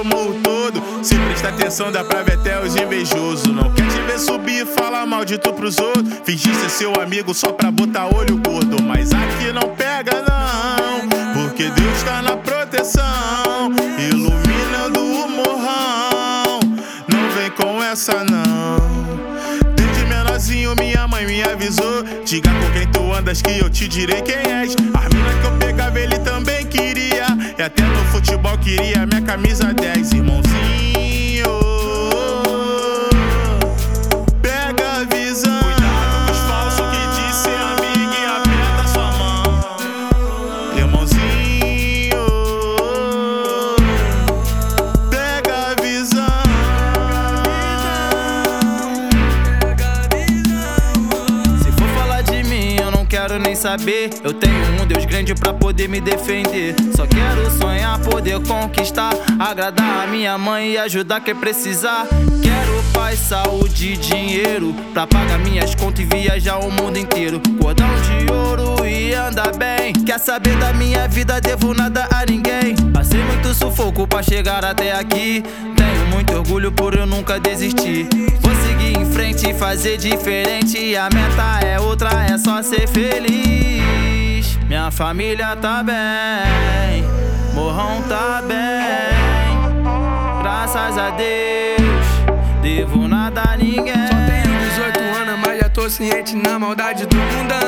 [0.00, 0.82] o morro todo.
[1.02, 3.46] Se presta atenção, dá pra ver até os invejosos.
[3.46, 6.04] Não quer te ver subir falar mal de tu pros outros.
[6.24, 8.82] Fingir ser seu amigo só pra botar olho gordo.
[8.82, 11.08] Mas aqui não pega, não.
[11.34, 13.72] Porque Deus tá na proteção.
[13.98, 16.60] Iluminando o morrão.
[17.08, 18.93] Não vem com essa, não.
[21.14, 22.02] Mãe me avisou.
[22.24, 24.74] Diga com quem tu andas que eu te direi quem és.
[24.74, 27.26] As mina que eu pegava, ele também queria.
[27.56, 30.83] E até no futebol queria minha camisa 10, irmãozinho.
[53.26, 54.10] Quero nem saber.
[54.22, 56.74] Eu tenho um Deus grande pra poder me defender.
[56.94, 59.12] Só quero sonhar, poder conquistar.
[59.38, 62.06] Agradar a minha mãe e ajudar quem precisar.
[62.42, 64.74] Quero paz, saúde e dinheiro.
[64.92, 67.40] Pra pagar minhas contas e viajar o mundo inteiro.
[67.58, 69.94] Cordão de ouro e andar bem.
[69.94, 71.40] Quer saber da minha vida?
[71.40, 72.76] Devo nada a ninguém.
[72.92, 75.42] Passei muito sufoco pra chegar até aqui.
[75.74, 78.06] Tenho muito orgulho por eu nunca desistir.
[78.40, 80.94] Vou seguir em frente e fazer diferente.
[80.94, 81.63] A meta é
[81.94, 84.58] outra, é só ser feliz.
[84.66, 87.04] Minha família tá bem,
[87.54, 89.54] morrão tá bem.
[90.42, 92.06] Graças a Deus,
[92.60, 93.94] devo nada a ninguém.
[93.94, 97.58] Só tenho 18 anos, mas já tô ciente na maldade do mundão.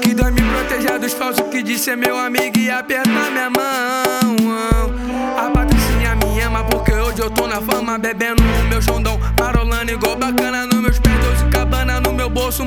[0.00, 4.36] Que Deus me proteja dos falsos que disse ser meu amigo e apertar minha mão.
[5.36, 9.90] A patricinha me ama porque hoje eu tô na fama, bebendo o meu xondão, marolando
[9.90, 10.73] igual bacana nos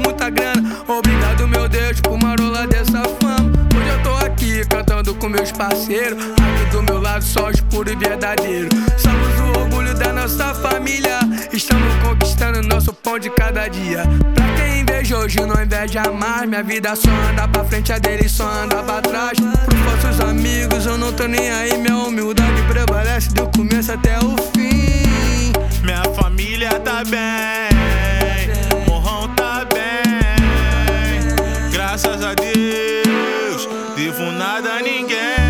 [0.07, 0.63] muita grana.
[0.87, 3.51] Obrigado, meu Deus, por marola dessa fama.
[3.75, 7.91] Hoje eu tô aqui cantando com meus parceiros, aqui do meu lado só os puros
[7.91, 8.69] e verdadeiros.
[8.97, 11.19] Somos o orgulho da nossa família,
[11.51, 14.03] estamos conquistando nosso pão de cada dia.
[14.33, 16.47] Pra quem inveja hoje, não inveja mais.
[16.47, 19.37] Minha vida só anda pra frente, a dele só anda pra trás.
[19.37, 21.77] Pros falsos amigos, eu não tô nem aí.
[21.77, 25.51] Minha humildade prevalece do começo até o fim.
[25.83, 27.76] Minha família tá bem,
[33.97, 35.46] devo nada a ninguém.